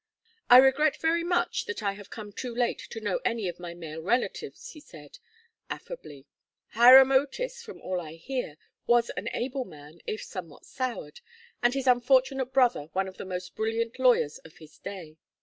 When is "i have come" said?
1.83-2.31